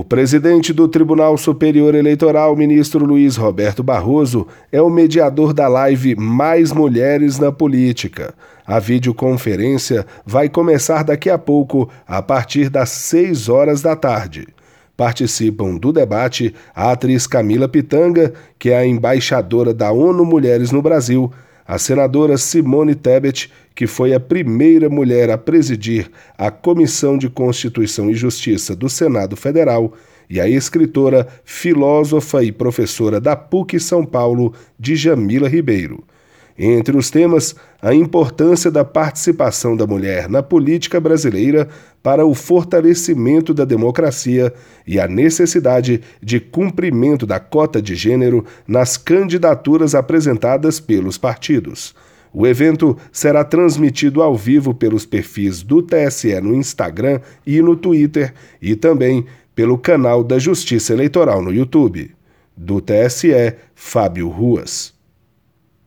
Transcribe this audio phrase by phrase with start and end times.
[0.00, 6.16] O presidente do Tribunal Superior Eleitoral, ministro Luiz Roberto Barroso, é o mediador da live
[6.16, 8.32] Mais Mulheres na Política.
[8.66, 14.48] A videoconferência vai começar daqui a pouco, a partir das 6 horas da tarde.
[14.96, 20.80] Participam do debate a atriz Camila Pitanga, que é a embaixadora da ONU Mulheres no
[20.80, 21.30] Brasil,
[21.70, 28.10] a senadora Simone Tebet, que foi a primeira mulher a presidir a Comissão de Constituição
[28.10, 29.92] e Justiça do Senado Federal,
[30.28, 36.02] e a escritora, filósofa e professora da PUC São Paulo, Djamila Ribeiro.
[36.62, 41.66] Entre os temas, a importância da participação da mulher na política brasileira
[42.02, 44.52] para o fortalecimento da democracia
[44.86, 51.94] e a necessidade de cumprimento da cota de gênero nas candidaturas apresentadas pelos partidos.
[52.30, 58.34] O evento será transmitido ao vivo pelos perfis do TSE no Instagram e no Twitter
[58.60, 59.24] e também
[59.54, 62.10] pelo canal da Justiça Eleitoral no YouTube.
[62.54, 64.99] Do TSE, Fábio Ruas.